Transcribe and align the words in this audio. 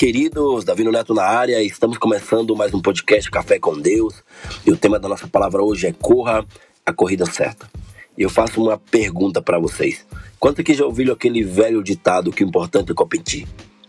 queridos, 0.00 0.64
Davi 0.64 0.82
Neto 0.82 1.12
na 1.12 1.24
área, 1.24 1.62
estamos 1.62 1.98
começando 1.98 2.56
mais 2.56 2.72
um 2.72 2.80
podcast 2.80 3.30
Café 3.30 3.58
com 3.58 3.78
Deus 3.78 4.14
e 4.64 4.70
o 4.70 4.76
tema 4.76 4.98
da 4.98 5.06
nossa 5.06 5.28
palavra 5.28 5.62
hoje 5.62 5.88
é 5.88 5.92
Corra 5.92 6.42
a 6.86 6.90
Corrida 6.90 7.26
Certa. 7.26 7.70
E 8.16 8.22
eu 8.22 8.30
faço 8.30 8.62
uma 8.62 8.78
pergunta 8.78 9.42
para 9.42 9.58
vocês: 9.58 10.06
quanto 10.38 10.64
que 10.64 10.72
já 10.72 10.86
ouviram 10.86 11.12
aquele 11.12 11.44
velho 11.44 11.84
ditado 11.84 12.32
que 12.32 12.42
o 12.42 12.48
importante 12.48 12.92
é 12.92 12.94
competir? 12.94 13.46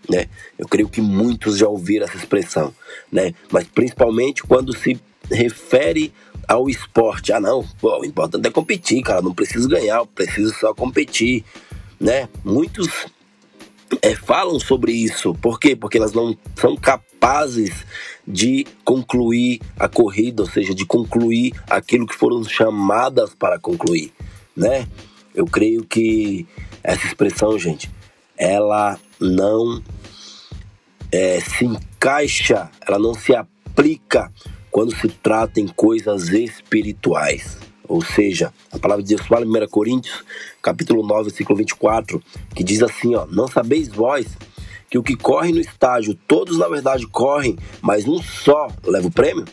Né? 0.10 0.26
Eu 0.60 0.68
creio 0.68 0.90
que 0.90 1.00
muitos 1.00 1.58
já 1.58 1.70
ouviram 1.70 2.06
essa 2.06 2.18
expressão, 2.18 2.76
né? 3.10 3.34
mas 3.50 3.66
principalmente 3.70 4.44
quando 4.44 4.76
se 4.76 5.00
refere 5.32 6.12
ao 6.46 6.70
esporte. 6.70 7.32
Ah, 7.32 7.40
não, 7.40 7.66
pô, 7.80 8.02
o 8.02 8.06
importante 8.06 8.46
é 8.46 8.52
competir, 8.52 9.02
cara, 9.02 9.22
não 9.22 9.34
preciso 9.34 9.70
ganhar, 9.70 10.06
preciso 10.08 10.54
só 10.56 10.74
competir. 10.74 11.46
Né? 11.98 12.28
Muitos 12.44 12.90
é, 14.02 14.16
falam 14.16 14.60
sobre 14.60 14.92
isso. 14.92 15.34
Por 15.36 15.60
quê? 15.60 15.76
Porque 15.76 15.98
elas 15.98 16.14
não 16.14 16.38
são 16.56 16.76
capazes 16.76 17.86
de 18.28 18.66
concluir 18.86 19.60
a 19.78 19.88
corrida, 19.88 20.44
ou 20.44 20.50
seja, 20.50 20.74
de 20.74 20.86
concluir 20.86 21.54
aquilo 21.70 22.08
que 22.08 22.16
foram 22.16 22.44
chamadas 22.44 23.34
para 23.34 23.60
concluir, 23.60 24.14
né? 24.56 24.88
Eu 25.34 25.46
creio 25.46 25.84
que 25.84 26.46
essa 26.84 27.06
expressão, 27.06 27.58
gente, 27.58 27.90
ela 28.38 29.00
não 29.20 29.82
é, 31.12 31.40
se 31.40 31.66
encaixa, 31.66 32.70
ela 32.88 33.00
não 33.00 33.14
se 33.14 33.36
aplica 33.36 34.32
quando 34.70 34.96
se 34.96 35.08
trata 35.08 35.60
em 35.60 35.68
coisas 35.68 36.30
espirituais. 36.30 37.58
Ou 37.92 38.02
seja, 38.02 38.54
a 38.72 38.80
palavra 38.80 39.04
de 39.04 39.10
Deus 39.10 39.28
fala 39.28 39.46
em 39.46 39.50
1 39.50 39.68
Coríntios, 39.68 40.24
capítulo 40.62 41.06
9, 41.06 41.24
versículo 41.24 41.58
24, 41.58 42.24
que 42.56 42.64
diz 42.64 42.82
assim, 42.82 43.16
ó, 43.16 43.26
não 43.26 43.50
sabeis 43.50 43.90
vós 43.90 44.28
que 44.90 44.98
o 44.98 45.04
que 45.04 45.14
corre 45.14 45.52
no 45.52 45.60
estágio, 45.60 46.18
todos 46.26 46.58
na 46.58 46.70
verdade 46.70 47.06
correm, 47.06 47.58
mas 47.82 48.08
um 48.08 48.22
só 48.22 48.70
leva 48.86 49.08
o 49.08 49.12
prêmio? 49.12 49.44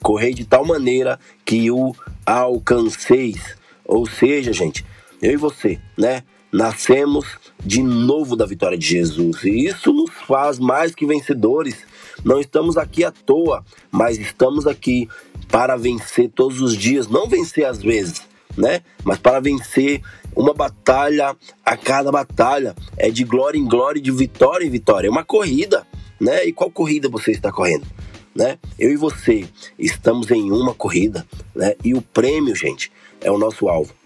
Correi 0.00 0.32
de 0.32 0.44
tal 0.44 0.64
maneira 0.64 1.18
que 1.44 1.72
o 1.72 1.92
alcanceis. 2.24 3.56
Ou 3.84 4.06
seja, 4.06 4.52
gente, 4.52 4.86
eu 5.20 5.32
e 5.32 5.36
você, 5.36 5.80
né? 5.96 6.22
Nascemos 6.52 7.26
de 7.58 7.82
novo 7.82 8.36
da 8.36 8.46
vitória 8.46 8.78
de 8.78 8.86
Jesus. 8.86 9.42
E 9.42 9.66
isso 9.66 9.92
nos 9.92 10.07
faz 10.28 10.58
mais 10.58 10.94
que 10.94 11.06
vencedores. 11.06 11.78
Não 12.22 12.38
estamos 12.38 12.76
aqui 12.76 13.02
à 13.02 13.10
toa, 13.10 13.64
mas 13.90 14.18
estamos 14.18 14.66
aqui 14.66 15.08
para 15.50 15.74
vencer 15.74 16.28
todos 16.28 16.60
os 16.60 16.76
dias, 16.76 17.08
não 17.08 17.26
vencer 17.26 17.64
às 17.64 17.80
vezes, 17.80 18.20
né? 18.54 18.82
Mas 19.02 19.18
para 19.18 19.40
vencer 19.40 20.02
uma 20.36 20.52
batalha 20.52 21.34
a 21.64 21.76
cada 21.76 22.12
batalha, 22.12 22.76
é 22.98 23.10
de 23.10 23.24
glória 23.24 23.58
em 23.58 23.66
glória, 23.66 24.02
de 24.02 24.10
vitória 24.10 24.66
em 24.66 24.70
vitória, 24.70 25.08
é 25.08 25.10
uma 25.10 25.24
corrida, 25.24 25.86
né? 26.20 26.44
E 26.44 26.52
qual 26.52 26.70
corrida 26.70 27.08
você 27.08 27.30
está 27.30 27.50
correndo? 27.50 27.86
Né? 28.34 28.56
Eu 28.78 28.92
e 28.92 28.96
você 28.96 29.48
estamos 29.76 30.30
em 30.30 30.52
uma 30.52 30.72
corrida, 30.72 31.26
né? 31.54 31.74
E 31.82 31.94
o 31.94 32.02
prêmio, 32.02 32.54
gente, 32.54 32.92
é 33.20 33.30
o 33.32 33.38
nosso 33.38 33.68
alvo. 33.68 33.97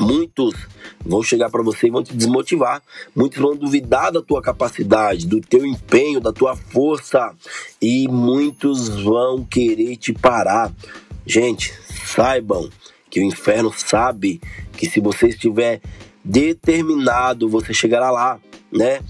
Muitos 0.00 0.54
vão 1.04 1.22
chegar 1.22 1.50
para 1.50 1.62
você 1.62 1.88
e 1.88 1.90
vão 1.90 2.02
te 2.02 2.16
desmotivar. 2.16 2.82
Muitos 3.14 3.40
vão 3.40 3.56
duvidar 3.56 4.12
da 4.12 4.22
tua 4.22 4.40
capacidade, 4.40 5.26
do 5.26 5.40
teu 5.40 5.66
empenho, 5.66 6.20
da 6.20 6.32
tua 6.32 6.54
força. 6.54 7.34
E 7.80 8.06
muitos 8.08 8.88
vão 9.02 9.44
querer 9.44 9.96
te 9.96 10.12
parar. 10.12 10.72
Gente, 11.26 11.72
saibam 12.06 12.70
que 13.10 13.20
o 13.20 13.24
inferno 13.24 13.72
sabe 13.74 14.40
que 14.72 14.88
se 14.88 15.00
você 15.00 15.28
estiver 15.28 15.80
determinado, 16.24 17.48
você 17.48 17.72
chegará 17.72 18.10
lá, 18.10 18.38
né? 18.70 19.00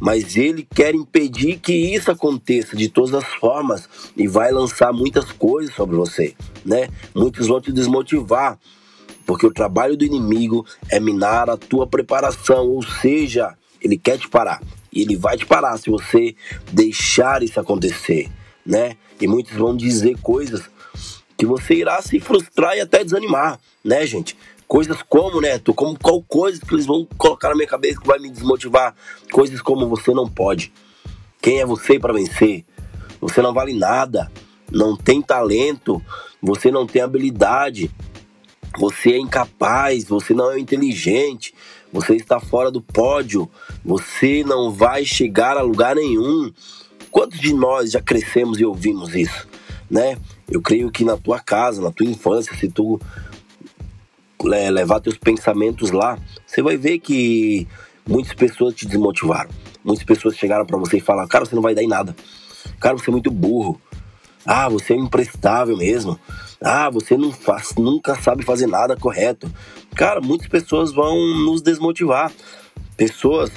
Mas 0.00 0.36
ele 0.36 0.66
quer 0.74 0.94
impedir 0.94 1.58
que 1.58 1.72
isso 1.72 2.10
aconteça 2.10 2.76
de 2.76 2.88
todas 2.88 3.14
as 3.14 3.26
formas 3.34 3.88
e 4.16 4.26
vai 4.26 4.50
lançar 4.50 4.92
muitas 4.92 5.30
coisas 5.30 5.74
sobre 5.74 5.94
você, 5.94 6.34
né? 6.64 6.88
Muitos 7.14 7.46
vão 7.46 7.60
te 7.60 7.70
desmotivar 7.70 8.58
porque 9.26 9.46
o 9.46 9.52
trabalho 9.52 9.96
do 9.96 10.04
inimigo 10.04 10.66
é 10.88 10.98
minar 11.00 11.48
a 11.48 11.56
tua 11.56 11.86
preparação, 11.86 12.68
ou 12.68 12.82
seja, 12.82 13.56
ele 13.80 13.96
quer 13.96 14.18
te 14.18 14.28
parar. 14.28 14.62
E 14.92 15.00
ele 15.02 15.16
vai 15.16 15.36
te 15.36 15.46
parar 15.46 15.76
se 15.78 15.90
você 15.90 16.34
deixar 16.70 17.42
isso 17.42 17.58
acontecer, 17.58 18.30
né? 18.64 18.96
E 19.20 19.26
muitos 19.26 19.56
vão 19.56 19.76
dizer 19.76 20.18
coisas 20.20 20.62
que 21.36 21.46
você 21.46 21.74
irá 21.74 22.00
se 22.02 22.20
frustrar 22.20 22.76
e 22.76 22.80
até 22.80 23.02
desanimar, 23.02 23.58
né, 23.84 24.06
gente? 24.06 24.36
Coisas 24.68 25.02
como, 25.02 25.40
né, 25.40 25.58
tu, 25.58 25.74
como 25.74 25.98
qual 25.98 26.22
coisa 26.22 26.60
que 26.60 26.74
eles 26.74 26.86
vão 26.86 27.06
colocar 27.18 27.50
na 27.50 27.54
minha 27.54 27.66
cabeça 27.66 28.00
que 28.00 28.06
vai 28.06 28.18
me 28.18 28.30
desmotivar? 28.30 28.94
Coisas 29.30 29.60
como 29.60 29.88
você 29.88 30.12
não 30.12 30.28
pode. 30.28 30.72
Quem 31.40 31.60
é 31.60 31.66
você 31.66 31.98
para 31.98 32.12
vencer? 32.12 32.64
Você 33.20 33.42
não 33.42 33.52
vale 33.52 33.74
nada, 33.74 34.30
não 34.70 34.96
tem 34.96 35.20
talento, 35.20 36.02
você 36.40 36.70
não 36.70 36.86
tem 36.86 37.02
habilidade, 37.02 37.90
você 38.78 39.12
é 39.12 39.18
incapaz, 39.18 40.04
você 40.04 40.34
não 40.34 40.50
é 40.50 40.58
inteligente, 40.58 41.54
você 41.92 42.16
está 42.16 42.40
fora 42.40 42.70
do 42.70 42.80
pódio, 42.80 43.48
você 43.84 44.42
não 44.44 44.70
vai 44.70 45.04
chegar 45.04 45.56
a 45.56 45.62
lugar 45.62 45.96
nenhum. 45.96 46.52
Quantos 47.10 47.38
de 47.38 47.52
nós 47.52 47.90
já 47.90 48.00
crescemos 48.00 48.58
e 48.58 48.64
ouvimos 48.64 49.14
isso, 49.14 49.46
né? 49.90 50.16
Eu 50.50 50.62
creio 50.62 50.90
que 50.90 51.04
na 51.04 51.16
tua 51.16 51.38
casa, 51.38 51.82
na 51.82 51.90
tua 51.90 52.06
infância, 52.06 52.56
se 52.56 52.68
tu 52.68 52.98
é, 54.52 54.70
levar 54.70 55.00
teus 55.00 55.18
pensamentos 55.18 55.90
lá, 55.90 56.18
você 56.46 56.62
vai 56.62 56.76
ver 56.76 56.98
que 56.98 57.68
muitas 58.06 58.32
pessoas 58.32 58.74
te 58.74 58.86
desmotivaram. 58.86 59.50
Muitas 59.84 60.04
pessoas 60.04 60.36
chegaram 60.36 60.64
para 60.64 60.78
você 60.78 60.96
e 60.96 61.00
falaram: 61.00 61.28
"Cara, 61.28 61.44
você 61.44 61.54
não 61.54 61.62
vai 61.62 61.74
dar 61.74 61.82
em 61.82 61.88
nada. 61.88 62.16
Cara, 62.80 62.96
você 62.96 63.10
é 63.10 63.12
muito 63.12 63.30
burro. 63.30 63.80
Ah, 64.44 64.68
você 64.68 64.94
é 64.94 64.96
imprestável 64.96 65.76
mesmo. 65.76 66.18
Ah, 66.64 66.88
você 66.90 67.16
não 67.16 67.32
faz, 67.32 67.74
nunca 67.76 68.14
sabe 68.20 68.44
fazer 68.44 68.66
nada 68.66 68.96
correto. 68.96 69.50
Cara, 69.94 70.20
muitas 70.20 70.46
pessoas 70.46 70.92
vão 70.92 71.16
nos 71.44 71.60
desmotivar. 71.60 72.32
Pessoas, 72.96 73.50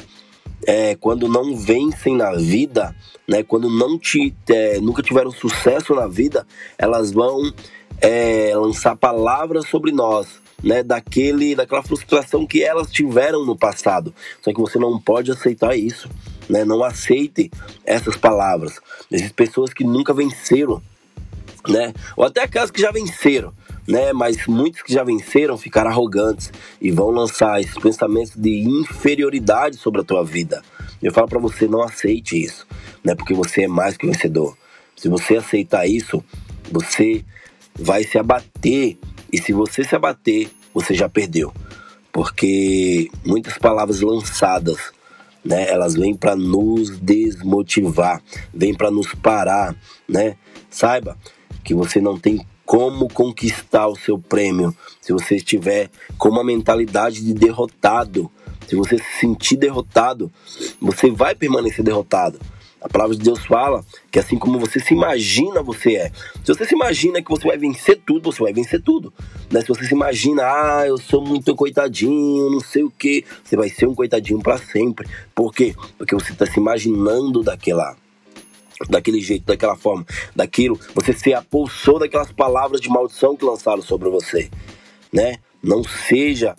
é, 0.66 0.96
quando 0.96 1.28
não 1.28 1.56
vencem 1.56 2.16
na 2.16 2.32
vida, 2.34 2.96
né, 3.28 3.44
quando 3.44 3.70
não 3.70 4.00
te, 4.00 4.36
é, 4.50 4.80
nunca 4.80 5.04
tiveram 5.04 5.32
sucesso 5.32 5.94
na 5.94 6.08
vida, 6.08 6.48
elas 6.78 7.12
vão 7.12 7.54
é, 8.02 8.52
lançar 8.56 8.96
palavras 8.96 9.68
sobre 9.68 9.92
nós. 9.92 10.44
Né, 10.64 10.82
daquele, 10.82 11.54
daquela 11.54 11.84
frustração 11.84 12.48
que 12.48 12.64
elas 12.64 12.90
tiveram 12.90 13.46
no 13.46 13.56
passado. 13.56 14.16
Só 14.42 14.52
que 14.52 14.60
você 14.60 14.80
não 14.80 15.00
pode 15.00 15.30
aceitar 15.30 15.78
isso. 15.78 16.10
Né? 16.50 16.64
Não 16.64 16.84
aceite 16.84 17.52
essas 17.86 18.16
palavras. 18.16 18.80
Existem 19.12 19.36
pessoas 19.36 19.74
que 19.74 19.84
nunca 19.84 20.12
venceram 20.14 20.82
né? 21.68 21.94
Ou 22.16 22.26
até 22.26 22.44
aquelas 22.44 22.72
que 22.72 22.81
já 22.81 22.92
venceram, 22.92 23.53
né? 23.88 24.14
Mas 24.14 24.46
muitos 24.48 24.81
que 24.81 24.94
já 24.94 25.03
venceram 25.03 25.58
ficaram 25.58 25.90
arrogantes 25.90 26.52
e 26.81 26.92
vão 26.92 27.09
lançar 27.09 27.59
esses 27.59 27.78
pensamentos 27.78 28.34
de 28.36 28.59
inferioridade 28.59 29.78
sobre 29.78 30.02
a 30.02 30.03
tua 30.03 30.24
vida. 30.24 30.62
Eu 31.02 31.12
falo 31.12 31.28
para 31.28 31.40
você, 31.40 31.68
não 31.68 31.81
aceite 31.81 32.42
isso, 32.42 32.66
né? 33.03 33.16
Porque 33.16 33.34
você 33.34 33.64
é 33.64 33.68
mais 33.68 33.98
que 33.98 34.06
vencedor. 34.06 34.58
Se 34.96 35.09
você 35.09 35.38
aceitar 35.38 35.86
isso, 35.86 36.24
você 36.72 37.24
vai 37.78 38.03
se 38.03 38.18
abater 38.18 38.97
e 39.32 39.38
se 39.38 39.52
você 39.52 39.84
se 39.84 39.96
abater, 39.96 40.50
você 40.74 40.94
já 40.94 41.09
perdeu. 41.09 41.53
Porque 42.12 43.09
muitas 43.26 43.58
palavras 43.58 44.00
lançadas, 44.00 44.78
né, 45.44 45.70
elas 45.70 45.96
vêm 45.96 46.16
para 46.16 46.36
nos 46.36 46.97
desmotivar, 46.97 48.22
vêm 48.53 48.74
para 48.74 48.90
nos 48.90 49.14
parar, 49.14 49.76
né? 50.08 50.38
Saiba 50.70 51.18
que 51.64 51.74
você 51.74 52.00
não 52.00 52.18
tem 52.18 52.46
como 52.66 53.08
conquistar 53.08 53.88
o 53.88 53.96
seu 53.96 54.18
prêmio 54.18 54.76
se 55.00 55.14
você 55.14 55.36
estiver 55.36 55.90
com 56.18 56.30
uma 56.30 56.44
mentalidade 56.44 57.24
de 57.24 57.34
derrotado. 57.34 58.32
Se 58.68 58.76
você 58.76 58.97
se 58.97 59.20
sentir 59.20 59.58
derrotado, 59.58 60.32
você 60.82 61.12
vai 61.12 61.36
permanecer 61.36 61.86
derrotado. 61.86 62.40
A 62.82 62.90
palavra 62.90 63.16
de 63.16 63.24
Deus 63.24 63.44
fala 63.46 63.84
que 64.12 64.20
assim 64.20 64.38
como 64.38 64.59
você 64.59 64.80
se 64.80 64.94
imagina, 64.94 65.64
você 65.64 65.96
é. 65.96 66.12
Se 66.44 66.53
você 66.53 66.66
se 66.66 66.76
imagina 66.76 67.20
que 67.20 67.30
você 67.30 67.48
vai 67.48 67.58
vencer 67.58 68.00
tudo, 68.06 68.32
você 68.32 68.44
vai 68.44 68.53
vencer 68.53 68.80
tudo. 68.80 69.12
Né? 69.52 69.62
Se 69.62 69.68
você 69.68 69.86
se 69.86 69.94
imagina, 69.94 70.44
ah, 70.44 70.84
eu 70.86 70.98
sou 70.98 71.20
muito 71.20 71.56
coitadinho, 71.56 72.50
não 72.50 72.59
sei 72.59 72.84
o 72.84 72.91
que, 72.91 73.26
você 73.44 73.56
vai 73.56 73.70
ser 73.70 73.88
um 73.88 73.96
coitadinho 73.96 74.40
para 74.40 74.59
sempre. 74.59 75.08
Por 75.34 75.52
quê? 75.52 75.76
Porque 75.98 76.14
você 76.14 76.32
está 76.32 76.46
se 76.46 76.59
imaginando 76.59 77.41
daquela 77.41 77.96
daquele 78.90 79.22
jeito, 79.22 79.46
daquela 79.46 79.76
forma, 79.76 80.06
daquilo, 80.36 80.80
você 80.94 81.14
se 81.14 81.34
apulsou 81.34 82.00
daquelas 82.00 82.32
palavras 82.32 82.82
de 82.82 82.90
maldição 82.90 83.36
que 83.36 83.46
lançaram 83.46 83.82
sobre 83.82 84.10
você, 84.10 84.50
né? 85.12 85.38
Não 85.64 85.84
seja, 85.84 86.56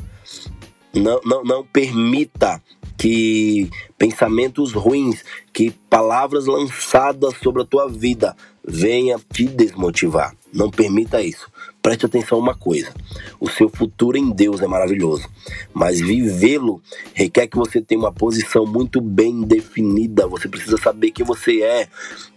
não, 0.95 1.21
não, 1.25 1.45
não 1.45 1.65
permita 1.65 2.61
que 2.99 3.69
pensamentos 3.99 4.73
ruins, 4.73 5.23
que 5.53 5.71
palavras 5.71 6.47
lançadas 6.47 7.35
sobre 7.43 7.63
a 7.63 7.67
tua 7.67 7.89
vida 7.89 8.35
venha 8.67 9.21
te 9.33 9.45
desmotivar. 9.45 10.35
Não 10.53 10.71
permita 10.71 11.23
isso. 11.23 11.51
Preste 11.87 12.05
atenção 12.05 12.37
uma 12.37 12.53
coisa: 12.53 12.93
o 13.39 13.49
seu 13.49 13.69
futuro 13.69 14.19
em 14.19 14.29
Deus 14.31 14.61
é 14.61 14.67
maravilhoso, 14.67 15.29
mas 15.73 16.01
vivê-lo 16.01 16.83
requer 17.15 17.47
que 17.47 17.57
você 17.57 17.81
tenha 17.81 18.01
uma 18.01 18.11
posição 18.11 18.67
muito 18.67 19.01
bem 19.01 19.43
definida. 19.43 20.27
Você 20.27 20.49
precisa 20.49 20.77
saber 20.79 21.13
quem 21.13 21.25
você 21.25 21.63
é, 21.63 21.89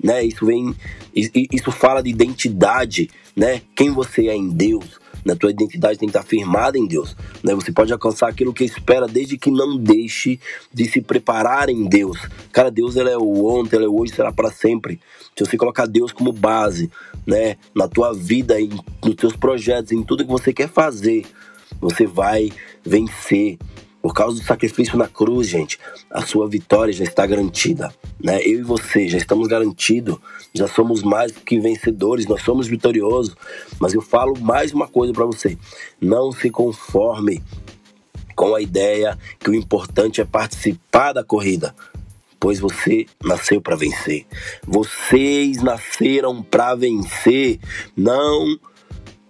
né? 0.04 0.24
Isso 0.24 0.46
vem, 0.46 0.76
isso 1.16 1.72
fala 1.72 2.04
de 2.04 2.12
identidade, 2.12 3.10
né? 3.36 3.64
Quem 3.76 3.92
você 3.92 4.28
é 4.28 4.36
em 4.36 4.50
Deus. 4.50 5.00
Na 5.26 5.36
tua 5.36 5.52
identidade 5.52 6.00
tem 6.00 6.10
que 6.10 6.18
estar 6.18 6.28
firmada 6.28 6.78
em 6.78 6.88
Deus. 6.88 7.16
Né? 7.44 7.54
Você 7.56 7.72
pode 7.72 7.92
alcançar 7.92 8.30
aquilo 8.30 8.54
que 8.54 8.64
espera 8.64 9.08
desde 9.08 9.38
que 9.38 9.52
não 9.52 9.78
deixe 9.78 10.40
de 10.74 10.86
se 10.86 11.02
preparar 11.02 11.70
em 11.70 11.86
Deus. 11.86 12.18
Cara, 12.52 12.72
Deus 12.72 12.96
ele 12.96 13.10
é 13.10 13.18
o 13.18 13.46
ontem, 13.46 13.76
ele 13.76 13.86
é 13.86 13.90
hoje, 13.90 14.14
será 14.14 14.32
para 14.32 14.52
sempre. 14.52 15.00
Se 15.36 15.46
você 15.46 15.58
colocar 15.58 15.86
Deus 15.86 16.12
como 16.12 16.32
base, 16.32 16.92
né, 17.26 17.58
na 17.76 17.88
tua 17.88 18.14
vida, 18.14 18.60
em, 18.60 18.70
nos 19.04 19.16
teus 19.16 19.36
projetos, 19.36 19.92
em 19.92 20.04
tudo 20.04 20.26
que 20.26 20.32
você 20.32 20.52
quer 20.54 20.70
fazer, 20.70 21.26
você 21.80 22.06
vai 22.06 22.52
vencer. 22.84 23.58
Por 24.02 24.14
causa 24.14 24.40
do 24.40 24.46
sacrifício 24.46 24.98
na 24.98 25.08
cruz, 25.08 25.48
gente, 25.48 25.78
a 26.10 26.22
sua 26.22 26.48
vitória 26.48 26.94
já 26.94 27.04
está 27.04 27.26
garantida. 27.26 27.94
Né? 28.22 28.42
Eu 28.42 28.60
e 28.60 28.64
você 28.64 29.10
já 29.10 29.18
estamos 29.18 29.48
garantidos, 29.48 30.18
já 30.54 30.68
somos 30.68 31.04
mais 31.04 31.32
que 31.32 31.60
vencedores, 31.60 32.26
nós 32.26 32.42
somos 32.42 32.68
vitoriosos. 32.68 33.36
Mas 33.80 33.94
eu 33.94 34.02
falo 34.02 34.40
mais 34.40 34.74
uma 34.74 34.88
coisa 34.88 35.12
para 35.12 35.26
você: 35.26 35.58
não 36.00 36.32
se 36.32 36.50
conforme 36.50 37.44
com 38.36 38.56
a 38.56 38.62
ideia 38.62 39.18
que 39.38 39.50
o 39.50 39.54
importante 39.54 40.22
é 40.22 40.26
participar 40.26 41.12
da 41.12 41.26
corrida, 41.26 41.76
pois 42.40 42.58
você 42.58 43.06
nasceu 43.22 43.62
para 43.62 43.76
vencer. 43.76 44.26
Vocês 44.66 45.62
nasceram 45.62 46.42
para 46.42 46.74
vencer. 46.74 47.60
Não 47.98 48.58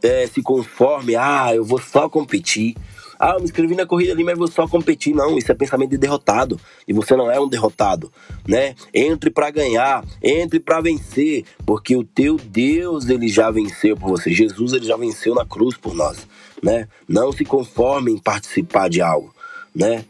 é, 0.04 0.27
se 0.27 0.42
conforme, 0.42 1.15
ah, 1.15 1.54
eu 1.54 1.65
vou 1.65 1.80
só 1.81 2.07
competir. 2.07 2.75
Ah, 3.19 3.33
eu 3.33 3.39
me 3.39 3.44
inscrevi 3.44 3.75
na 3.75 3.86
corrida 3.86 4.13
ali, 4.13 4.24
mas 4.24 4.38
vou 4.38 4.48
só 4.48 4.66
competir. 4.66 5.13
Não, 5.13 5.38
isso 5.38 5.51
é 5.51 5.56
pensamento 5.56 5.89
de 5.89 5.98
derrotado. 5.98 6.57
E 6.88 6.94
você 6.94 7.18
não 7.18 7.30
é 7.30 7.38
um 7.38 7.50
derrotado, 7.50 8.10
né? 8.48 8.75
Entre 8.94 9.30
para 9.30 9.51
ganhar, 9.51 10.06
entre 10.24 10.57
para 10.57 10.80
vencer, 10.80 11.44
porque 11.66 11.98
o 11.98 12.04
teu 12.06 12.38
Deus, 12.38 13.10
ele 13.10 13.27
já 13.27 13.51
venceu 13.51 13.98
por 13.98 14.07
você. 14.07 14.31
Jesus, 14.31 14.71
ele 14.71 14.86
já 14.86 14.95
venceu 14.95 15.36
na 15.36 15.45
cruz 15.45 15.75
por 15.75 15.94
nós, 15.94 16.25
né? 16.63 16.88
Não 17.10 17.33
se 17.33 17.44
conforme 17.44 18.13
em 18.13 18.18
participar 18.18 18.89
de 18.89 19.01
algo, 19.01 19.36
né? 19.75 20.06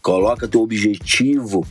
Coloca 0.00 0.48
teu 0.48 0.62
objetivo, 0.62 1.66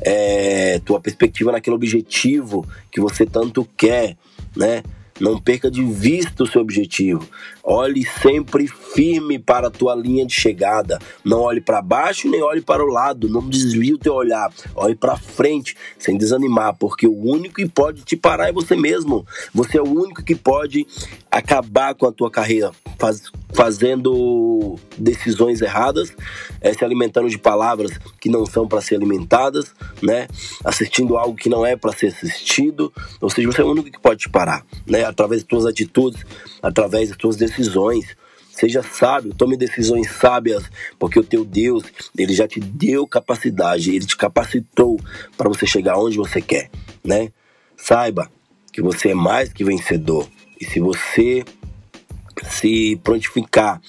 é, 0.00 0.78
tua 0.78 0.98
perspectiva 0.98 1.52
naquele 1.52 1.76
objetivo 1.76 2.66
que 2.90 3.02
você 3.02 3.26
tanto 3.26 3.68
quer, 3.76 4.16
né? 4.56 4.82
Não 5.22 5.38
perca 5.38 5.70
de 5.70 5.84
vista 5.84 6.42
o 6.42 6.46
seu 6.48 6.60
objetivo. 6.60 7.24
Olhe 7.62 8.04
sempre 8.04 8.66
firme 8.66 9.38
para 9.38 9.68
a 9.68 9.70
tua 9.70 9.94
linha 9.94 10.26
de 10.26 10.34
chegada. 10.34 10.98
Não 11.24 11.42
olhe 11.42 11.60
para 11.60 11.80
baixo 11.80 12.28
nem 12.28 12.42
olhe 12.42 12.60
para 12.60 12.84
o 12.84 12.88
lado. 12.88 13.28
Não 13.28 13.48
desvie 13.48 13.94
o 13.94 13.98
teu 13.98 14.14
olhar. 14.14 14.52
Olhe 14.74 14.96
para 14.96 15.16
frente, 15.16 15.76
sem 15.96 16.18
desanimar, 16.18 16.74
porque 16.74 17.06
o 17.06 17.16
único 17.16 17.54
que 17.54 17.68
pode 17.68 18.02
te 18.02 18.16
parar 18.16 18.48
é 18.48 18.52
você 18.52 18.74
mesmo. 18.74 19.24
Você 19.54 19.78
é 19.78 19.80
o 19.80 19.88
único 19.88 20.24
que 20.24 20.34
pode 20.34 20.84
acabar 21.30 21.94
com 21.94 22.06
a 22.06 22.12
tua 22.12 22.30
carreira, 22.30 22.72
faz, 22.98 23.30
fazendo 23.52 24.76
decisões 24.98 25.62
erradas, 25.62 26.12
é, 26.60 26.72
se 26.72 26.84
alimentando 26.84 27.28
de 27.28 27.38
palavras 27.38 27.92
que 28.20 28.28
não 28.28 28.44
são 28.44 28.66
para 28.66 28.80
ser 28.80 28.96
alimentadas, 28.96 29.72
né? 30.02 30.26
Assistindo 30.64 31.16
algo 31.16 31.36
que 31.36 31.48
não 31.48 31.64
é 31.64 31.76
para 31.76 31.92
ser 31.92 32.08
assistido. 32.08 32.92
Ou 33.20 33.30
seja, 33.30 33.50
você 33.50 33.62
é 33.62 33.64
o 33.64 33.70
único 33.70 33.90
que 33.90 34.00
pode 34.00 34.20
te 34.20 34.28
parar, 34.28 34.64
né? 34.86 35.04
Através 35.12 35.42
das 35.42 35.48
tuas 35.48 35.66
atitudes, 35.66 36.24
através 36.62 37.10
das 37.10 37.18
tuas 37.18 37.36
decisões. 37.36 38.16
Seja 38.50 38.82
sábio, 38.82 39.34
tome 39.34 39.56
decisões 39.56 40.10
sábias, 40.10 40.64
porque 40.98 41.18
o 41.18 41.24
teu 41.24 41.44
Deus, 41.44 41.84
ele 42.16 42.34
já 42.34 42.46
te 42.46 42.60
deu 42.60 43.06
capacidade, 43.06 43.94
ele 43.94 44.04
te 44.04 44.16
capacitou 44.16 45.00
para 45.38 45.48
você 45.48 45.66
chegar 45.66 45.98
onde 45.98 46.18
você 46.18 46.40
quer, 46.40 46.70
né? 47.02 47.32
Saiba 47.76 48.30
que 48.72 48.82
você 48.82 49.10
é 49.10 49.14
mais 49.14 49.52
que 49.52 49.64
vencedor. 49.64 50.28
E 50.60 50.64
se 50.64 50.80
você 50.80 51.44
se 52.50 53.00
prontificar 53.02 53.80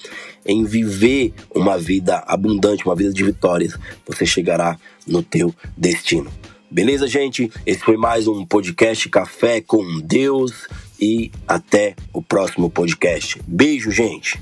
em 0.46 0.64
viver 0.64 1.32
uma 1.54 1.78
vida 1.78 2.22
abundante, 2.26 2.84
uma 2.84 2.94
vida 2.94 3.12
de 3.12 3.24
vitórias, 3.24 3.76
você 4.06 4.26
chegará 4.26 4.78
no 5.06 5.22
teu 5.22 5.54
destino. 5.76 6.30
Beleza, 6.70 7.06
gente? 7.06 7.50
Esse 7.64 7.80
foi 7.80 7.96
mais 7.96 8.26
um 8.26 8.44
podcast 8.44 9.08
Café 9.08 9.60
com 9.60 10.00
Deus 10.00 10.66
e 11.00 11.30
até 11.46 11.94
o 12.12 12.22
próximo 12.22 12.70
podcast. 12.70 13.40
Beijo, 13.46 13.90
gente. 13.90 14.40